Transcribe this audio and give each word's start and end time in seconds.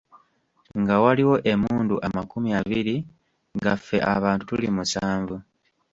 Nga 0.79 0.95
waliwo 1.03 1.35
emmundu 1.51 1.95
amakumi 2.07 2.49
abiri 2.59 2.95
nga 3.57 3.73
ffe 3.79 3.97
abantu 4.15 4.43
tuli 4.49 4.67
musanvu. 4.75 5.35